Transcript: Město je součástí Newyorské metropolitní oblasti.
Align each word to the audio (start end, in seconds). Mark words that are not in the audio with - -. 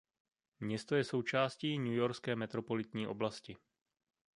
Město 0.59 0.95
je 0.95 1.03
součástí 1.03 1.79
Newyorské 1.79 2.35
metropolitní 2.35 3.07
oblasti. 3.07 3.55